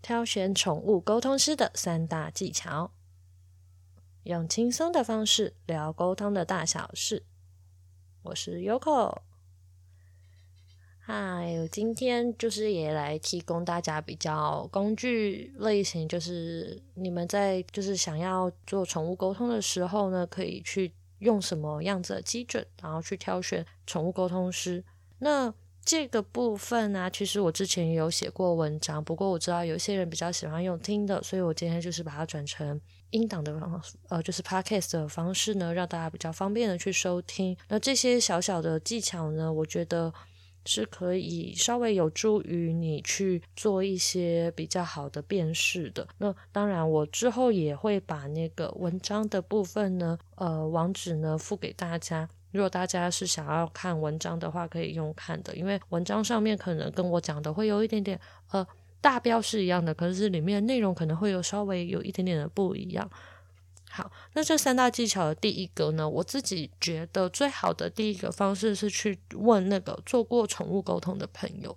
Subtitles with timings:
[0.00, 2.92] 挑选宠物沟通师的三大技巧，
[4.22, 7.24] 用轻松的方式聊沟通的大小事。
[8.22, 9.18] 我是 Yoko，
[10.98, 24.84] 嗨，今天就是也来提供大家比较工具类型，就是你们在就是想要做宠物沟通的时候呢，可以去用什么样子的基准，然后去挑选宠物沟通师。
[25.18, 25.52] 那
[25.88, 37.56] 这个部分呢、其实我之前也有写过文章，不过我知道有些人比较喜欢用听的，所以我今天就是把它转成音档的方，呃，就是 podcast 的方式呢，让大家比较方便的去收听。
[37.68, 40.12] 那这些小小的技巧呢，我觉得
[40.66, 46.06] 是可以稍微有助于你去做一些比较好的辨识的。
[46.18, 52.28] 那当然，我之后也会把那个文章的部分呢，呃，网址呢附给大家。
[52.50, 58.18] 如果大家是想要看文章的话，可以用看的，因为文章上面可能跟我讲的会有一点点，
[58.50, 58.66] 呃，
[59.00, 63.10] 大标是一样的，可是里面内容可能会有稍微有一点点的不一样。
[63.90, 71.76] 好，那这三大技巧的第一个呢，我自己觉得最好的第一个方式是去问那个做过宠物沟通的朋友。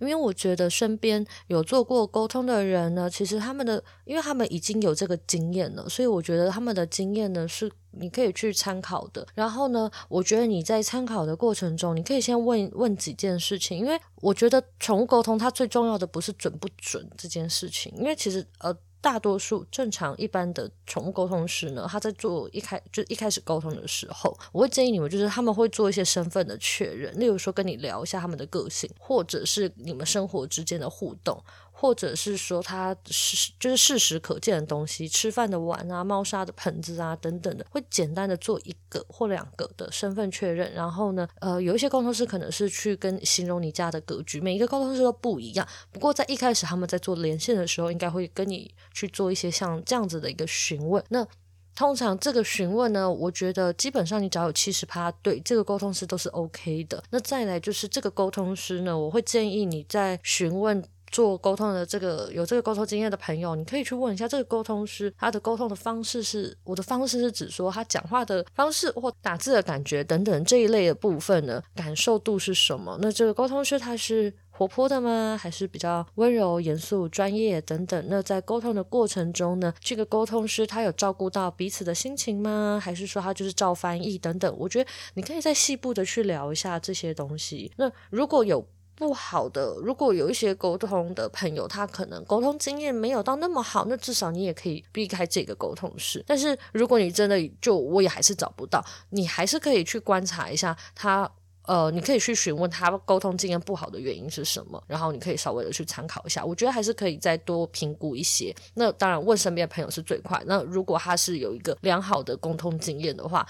[0.00, 9.26] 因为我觉得身边有做过沟通的人呢，其实他们的，因为他们已经有这个经验了，所以我觉得他们的经验呢是你可以去参考的。
[9.34, 18.76] 然后呢，我觉得你在参考的过程中，你可以先问问几件事情，因为我觉得宠物沟通它最重要的不是准不准这件事情，因为其实呃。
[19.00, 31.42] 大多数正常一般的宠物沟通师呢，他在做一开就一开始沟通的时候，我会建议你们，就是他们会做一些身份的确认，例如说跟你聊一下他们的个性，或者是你们生活之间的互动。
[31.80, 40.70] 或者是说他是就是事实可见的东西，吃饭的碗啊、猫砂的盆子啊等等的，会简单的做一个或两个的身份确认。
[40.74, 45.66] 然后呢，呃，有一些沟通师可能是去跟形容你家的格局，每一个沟通师都不一样。
[45.90, 51.02] 不过在一开始他们在做连线的时候，应该会跟你去做一些像这样子的一个询问。
[51.08, 51.26] 那
[51.74, 57.02] 通常这个询问呢，我觉得基本上你只要有七十趴对这个沟通师都是 OK 的。
[57.08, 60.84] 那再来就是这个沟通师呢，我会建议你在询问。
[61.10, 72.98] 做沟通的这个有这个沟通经验的朋友，你可以去问一下这个沟通师，他的沟通的方式是，我的方式是指说他讲话的方式或打字的感觉等等这一类的部分呢，感受度是什么？
[73.00, 75.38] 那这个沟通师他是活泼的吗？
[75.40, 78.04] 还是比较温柔、严肃、专业等等？
[78.08, 82.80] 那在沟通的过程中呢，这个沟通师他有照顾到彼此的心情吗？
[82.82, 84.54] 还是说他就是照翻译等等？
[84.58, 87.72] 我觉得你可以再细部的去聊一下这些东西。
[87.76, 88.64] 那如果有。
[89.00, 96.22] 不好的，如果有一些沟通的朋友，他可能沟通经验没有到那么好，那至少你也可以避开这个沟通师。
[96.26, 101.26] 但是如果你真的就我也还是找不到，你还是可以去观察一下他，
[101.62, 106.44] 呃，你可以去询问他沟通经验不好的原因是什么，然后你可以稍微的去参考一下。
[106.44, 108.54] 我觉得还是可以再多评估一些。
[108.74, 110.42] 那当然问身边的朋友是最快。
[110.44, 113.46] 那如果他是有一个良好的沟通经验的话。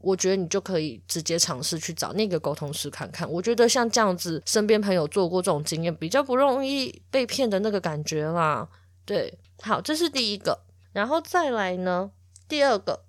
[0.00, 3.30] 我觉得你就可以直接尝试去找那个沟通师看看。
[3.30, 8.68] 我觉得像这样子，身边朋友做过这种经验，比较不容易被骗的那个感觉啦。
[9.04, 10.60] 对，好，这是第一个，
[10.92, 12.10] 然后再来呢，
[12.48, 13.04] 第二个，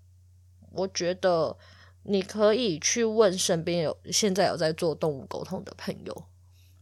[0.72, 1.58] 我觉得
[2.04, 6.24] 你可以去问身边有现在有在做动物沟通的朋友。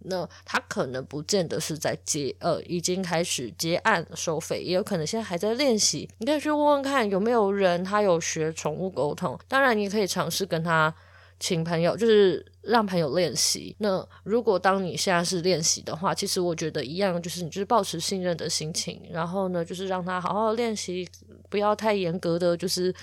[0.06, 6.10] 那他可能不见得是在接，呃，已经开始接案收费，也有可能现在还在练习。
[6.20, 10.94] 你可以去问问看有没有人他有学宠物沟通，当然你可以尝试跟他
[11.40, 13.76] 请朋友，就是让朋友练习。
[13.80, 21.08] 那如果当你现在是练习的话，其实我觉得一样，就是你就是保持信任的心情，然后呢，就是让他好好练习，
[21.50, 22.94] 不要太严格的，就是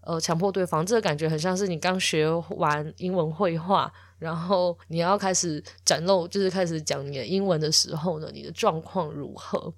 [0.00, 0.84] 呃强迫对方。
[0.84, 3.92] 这个感觉很像是你刚学完英文会话。
[4.24, 9.70] 然后你要开始展露，就是开始讲你的英文的时候呢，你的状况如何？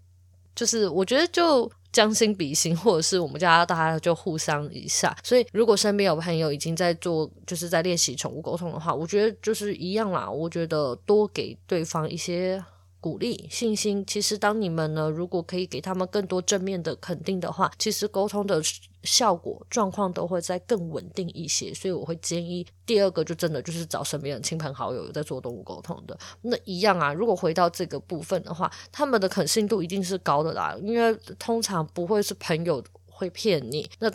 [0.54, 5.14] 就是我觉得就将心比心，或者是我们家大家就互相一下。
[5.22, 10.30] 所以如果身边有朋友已经在做，就是在练习宠物沟通的话，我觉得就是一样啦。
[10.30, 12.64] 我觉得多给对方一些。
[13.06, 18.60] 鼓励信心，其实当你们呢，如果可以给他们更多正面的肯定的话，其实沟通的
[19.04, 21.72] 效果状况都会再更稳定一些。
[21.72, 27.12] 所以我会建议第二个，就真的就是找身边的亲朋好友有在做动物沟通的，那一样啊。
[27.12, 33.88] 如果回到这个部分的话，他们的可信度一定是高的啦，因为通常不会是朋友会骗你。
[34.00, 34.10] 那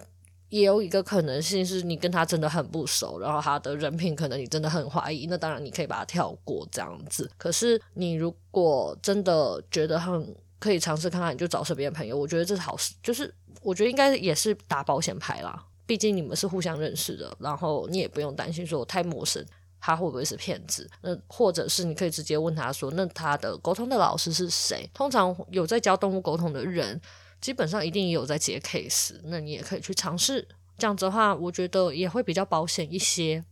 [0.51, 7.27] 也有一个可能性是你跟他真的很不熟，然后他的人品可能你真的很怀疑，那当然你可以把他跳过这样子。
[7.37, 12.93] 可是你如果真的觉得很可以尝试看看，你就找身边的朋友，我觉得这是好事。
[13.01, 13.33] 就是
[13.63, 19.43] 我觉得应该也是打保险牌啦，毕竟你们是互相认识的，然后你也不用担心说我太陌生。
[19.83, 20.87] 他会不会是骗子？
[21.01, 24.87] 那或者是你可以直接问他说，那他的沟通的老师是谁？
[24.93, 27.01] 通常有在教动物沟通的人，
[27.41, 30.47] 基本上一定也有在接 case，那你也可以去尝试。
[30.77, 33.43] 这样子的话，我觉得也会比较保险一些。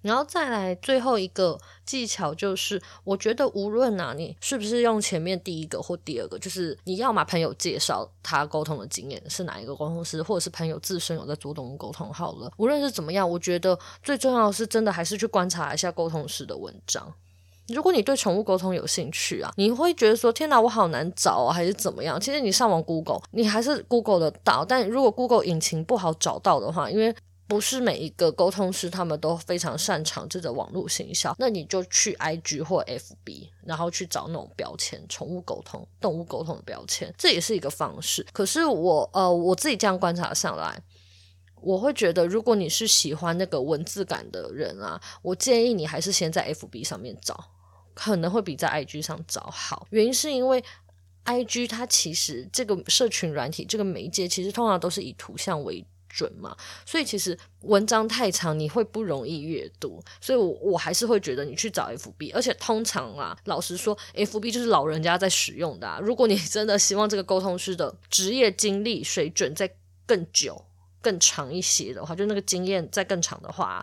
[0.00, 1.56] 然后再来最后一个
[1.86, 12.52] 技巧就是，我觉得无论啊，你是不是用前面第一个或第二个，就是你要嘛朋友介绍他沟通的经验是哪一个沟通师，或者是朋友自身有在主动沟通好了。
[12.56, 17.14] 无论是怎么样，我觉得最重要是真的还是去观察一下沟通师的文章。
[17.72, 22.20] 如果你对宠物沟通有兴趣啊，你会觉得说天哪，我好难找啊，还是怎么样？
[22.20, 24.64] 其实你上网 Google，你还是 Google 得到。
[24.64, 27.14] 但如果 Google 引擎不好找到的话，因为
[27.48, 38.26] 不是每一个沟通师他们都非常擅长这个网络行销，那你就去 IG 或 FB，然后去找那种标签，宠物沟通、动物沟通的标签，这也是一个方式。
[38.32, 40.80] 可是我呃我自己这样观察上来，
[41.60, 47.38] 我会觉得，如果你是喜欢那个文字感的人啊，我建议你还是先在 FB 上面找，
[47.94, 49.86] 可能会比在 IG 上找好。
[49.90, 50.62] 原因是因为
[51.24, 56.54] IG 它其实这个社群软体这个媒介，其实通常都是以图像为准嘛，
[56.84, 65.98] 所以其实文章太长你会不容易阅读，所以我我还是会觉得你去找 FB，而且通常啊，老实说，FB 就是老人家在使用的啊。
[66.02, 69.74] 如果你真的希望这个沟通师的职业经历水准再
[70.04, 70.62] 更久、
[71.00, 73.82] 更长一些的话，就那个经验再更长的话，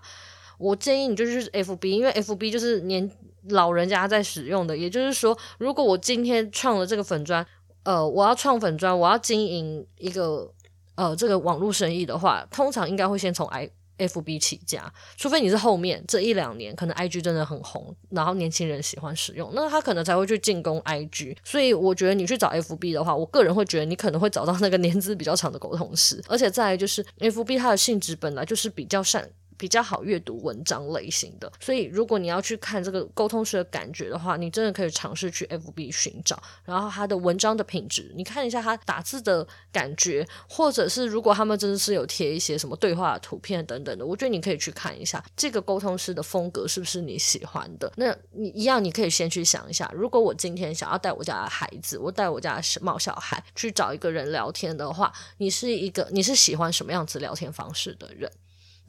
[0.59, 3.09] 我建议你就去 FB，因为 FB 就是年
[3.47, 4.77] 老人家在使用的。
[4.77, 7.45] 也就是说，如果我今天创了这个粉专，
[7.83, 10.53] 呃，我要创粉专，我要经营一个。
[10.95, 21.37] 呃，这个网络生意的话，通常应该会先从 I F B 起家，除非你是后面这一两年可能 I G 真的很红，然后年轻人喜欢使用，那他可能才会去进攻 I G。
[21.45, 29.31] 所以我觉得你去找 F B 的话，我个人会觉得你可能会找到那个年资比较长的沟通师，而且再就是 F B 它的性质本来就是比较善。
[29.59, 47.91] 比较好阅读文章类型的，所以如果你要去看这个沟通师的感觉的话，你真的可以尝试去 FB 寻找，然后他的文章的品质，你看一下他打字的感觉，或者是如果他们真的是有贴一些什么对话的图片等等的，我觉得你可以去看一下这个沟通师的风格是不是你喜欢的。
[47.97, 58.31] 那你一样，你可以先去想一下，如果我今天想要带我家的孩子，我带我家的毛小孩去找一个人聊天的话，你是一个你是喜欢什么样子聊天方式的人？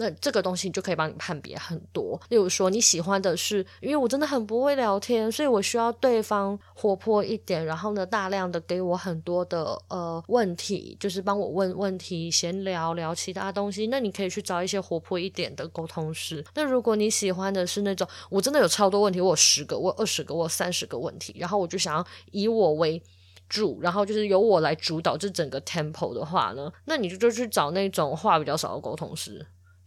[0.01, 13.89] 那这个东西就可以帮你判别很多，例如说你喜欢的是，因为我真的很不会聊天，所以我需要对方活泼一点，然后呢，大量的给我很多的呃问题，就是帮我问问题，闲聊聊其他东西。
[13.89, 16.43] 那你可以去找一些活泼一点的沟通师。
[16.55, 23.03] 那如果你喜欢的是那种，我真的有超多问题，我有十个，我二十个，我三十个问题，然后我就想要以我为
[23.51, 29.47] 主，然后就是由我来主导这整个 temple 的话呢，那你就就去找那种话比较少的沟通师。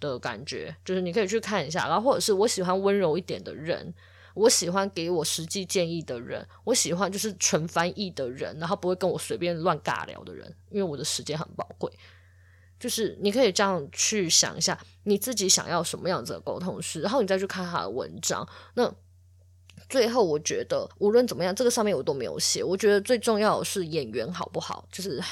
[0.10, 3.94] 的感觉就是你可以去看一下，然后或者是我喜欢温柔一点的人，
[4.34, 11.92] 我喜欢给我实际建议的人，我喜欢就是纯翻译的人，然后不会跟我随便乱尬聊的人，因为我的时间很宝贵。
[12.80, 18.46] 就是你可以这样去想一下，你自己想要什么样子的沟通师，然后你再去看他的文章。
[18.74, 18.94] 那
[19.88, 22.62] 最后我觉得无论怎么样，这个上面我都没有写。
[22.62, 25.24] 我觉得最重要的是演员好不好，就是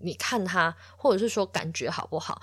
[0.00, 2.42] 你看他，或者是说感觉好不好。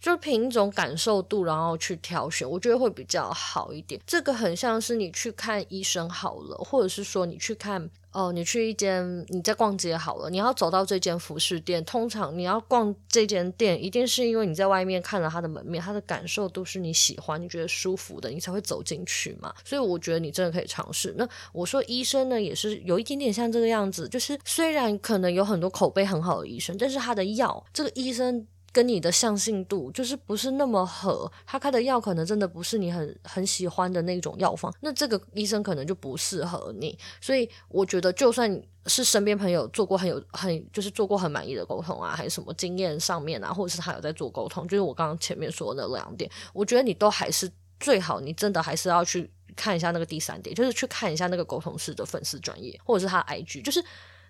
[0.00, 4.00] 就是凭一种感受度，然后去挑选，我觉得会比较好一点。
[4.06, 19.54] 这个很像是你去看医生好了，或者是说你去看哦、你去一间你在逛街好了，你要走到这间服饰店，通常你要逛这间店，一定是因为你在外面看了它的门面，它的感受度是你喜欢、你觉得舒服的，你才会走进去嘛。
[19.66, 21.14] 所以我觉得你真的可以尝试。
[21.18, 28.46] 那我说医生呢，也是有一点点像这个样子，就是虽然可能有很多口碑很好的医生，但是他的药，这个医生。
[28.72, 36.98] 跟你的相信度就是不是那么合，他开的药可能真的不是你很很喜欢的那种药方，那这个医生可能就不适合你。
[37.20, 53.82] 所以我觉得，就算是身边朋友做过很有很就是做过很满意的沟通啊，还是什么经验上面啊，或者是他有在做沟通，就是我刚刚前面说的那两点，我觉得你都还是最好，你真的还是要去看一下那个第三点，就是去看一下那个沟通师的粉丝专业，或者是他 IG，就是。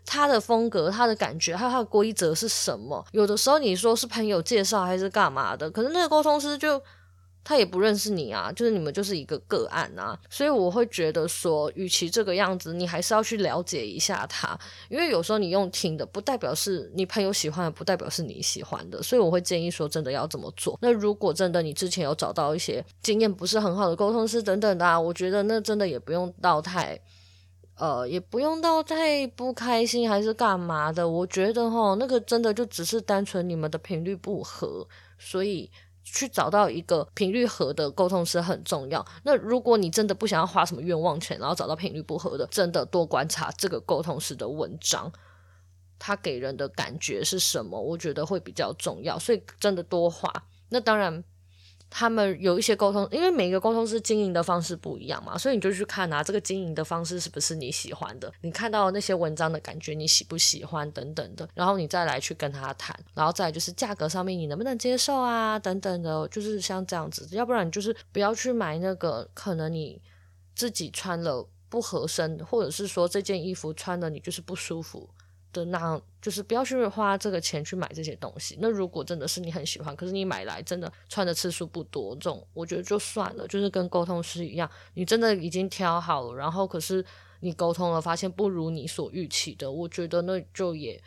[0.07, 3.05] 他的风格、他的感觉，还有他的规则是什么？
[3.11, 6.81] 有的时候你说是朋友介绍还是干嘛的，可是那个沟通师就
[7.43, 14.59] 他也不认识你啊，就是你们就是一个个案啊，所以我会觉得说，与其这个样子，你还是要去了解一下他，
[14.89, 20.79] 因为有时候你用听的，不代表是你朋友喜欢的，不代表是你喜欢的，所以我会建议说，真的要这么做。
[20.81, 27.01] 那如果真的你之前有找到一些经验不是很好的沟通师等等的啊，我觉得那真的也不用到太。
[27.77, 35.71] 呃，也不用到太不开心还是干嘛的，我觉得哈，那个真的就只是单纯你们的频率不合，所以
[36.03, 39.05] 去找到一个频率合的沟通师很重要。
[39.25, 45.13] 那如果你真的不想要花什么冤枉钱，然后找到频率不合的，真的多观察这个沟通师的文章，
[45.99, 47.79] 他给人的感觉是什么？
[47.79, 49.19] 我觉得会比较重要。
[49.19, 50.33] 所以真的多花。
[50.71, 51.23] 那当然。
[51.99, 58.31] 他们有一些沟通，因为每一个沟通师经营的方式不一样嘛，所以你就去看啊，这个经营的方式是不是你喜欢的？
[58.43, 69.99] 你看到那些文章的感觉，你喜不喜欢等等的，然后你再来去跟他谈，然后再来就是价格上面你能不能接受啊，等等的，就是像这样子，要不然就是不要去买那个可能你
[70.55, 75.09] 自己穿了不合身，或者是说这件衣服穿了你就是不舒服。
[75.57, 78.59] 的那，就是不要去花这个钱去买这些东西。
[78.61, 83.49] 那如果真的是你很喜欢，可是你买来真的穿的次数不多，这种我觉得就算了。
[83.49, 87.05] 就是跟沟通师一样，你真的已经挑好了，然后可是
[87.41, 91.03] 你沟通了，发现不如你所预期的，我觉得那就也，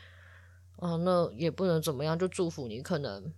[0.77, 3.31] 啊，那也不能怎么样，就祝福你可能。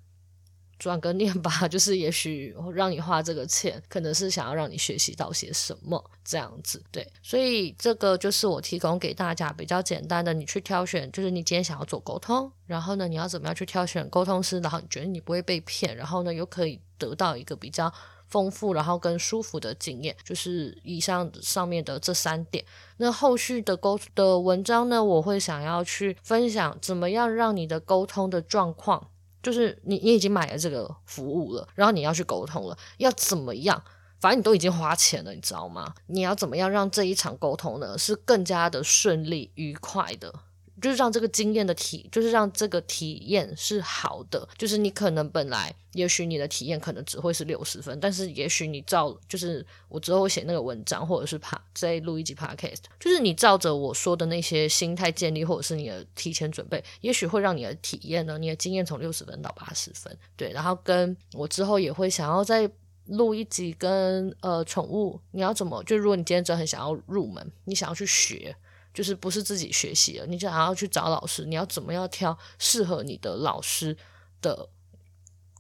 [0.82, 7.08] 转个念吧， 就是也许让你花这个钱，可能是想要让你学习到些什么这样子，对。
[7.22, 17.94] 所以这个就是我提供给大家比较简单的，你去挑选，就是你今天想要做沟通，然后呢，你要怎么样去挑选沟通师，然后你觉得你不会被骗，然后呢，又可以得到一个比较
[18.28, 22.66] 丰富，然后更舒服的经验，就是以上上面的这三点。
[22.98, 29.10] 那后续的沟的文章呢，我会想要去分享怎么样让你的沟通的状况。
[29.42, 33.84] 就是你，你已经买了这个服务了，然后你要去沟通了，要怎么样？
[34.20, 35.96] 反正你都已经花钱了，你知道吗？
[36.06, 40.32] 你要怎么样让这一场沟通呢，是更加的顺利、愉快的？
[40.80, 44.48] 就是让这个经验的体，就是让这个体验是好的。
[44.58, 60.16] 就是你可能本来，也许你的体验可能只会是六十分，但是也许你照，就是我之后写那个文章，或者是怕再录一集 podcast，就是你照着我说的那些心态建立，或者是你的提前准备，也许会让你的体验呢，你的经验从六十分到八十分。
[60.36, 62.70] 对，然后跟我之后也会想要再
[63.06, 65.84] 录一集跟呃宠物，你要怎么？
[65.84, 68.56] 就如果你今天真的很想要入门，你想要去学。
[68.94, 71.46] 就是不是自己学习了，你就还要去找老师。
[71.46, 73.96] 你要怎么样挑适合你的老师
[74.42, 74.70] 的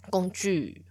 [0.09, 0.85] 工具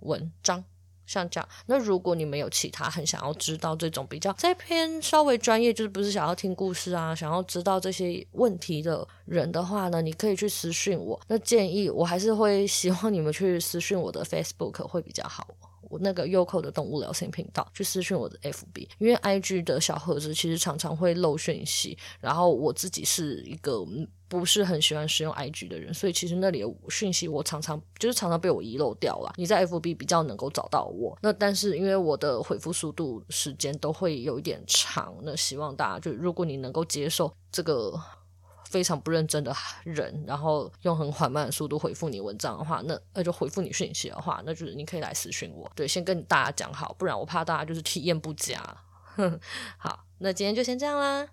[0.00, 0.64] 文章？
[1.06, 1.48] 像这样。
[1.66, 11.20] 那如果你们有其他很想要知道这种比较再偏稍微专业，就是不是想要听故事啊，想要知道这些问题的人的话呢，你可以去私讯我。
[11.28, 15.46] 那建议我还是会希望你们去私讯我的 Facebook 会比较好。
[15.88, 23.84] 我那个优酷的动物聊心频道去私讯我的 FB，因为 IG 的小盒子其实常常会漏讯息，然后我自己是一个
[24.28, 29.32] 不是很喜欢使用 IG 的人，所以其实那里的讯息我常常就是常常被我遗漏掉了。
[29.36, 38.00] 你在 FB 比较能够找到我，那但是因为我的回复速度时间都会有一点长，那希望大家就如果你能够接受这个。
[38.68, 39.54] 非常不认真的
[39.84, 45.70] 人，然后用很缓慢的速度回复你文章的话，那那就回复你讯息的话，那就是你可以来私讯我。
[45.74, 48.60] 对，先跟大家讲好，不然我怕大家就是体验不佳。
[49.78, 51.26] 好，那今天就先这样啦。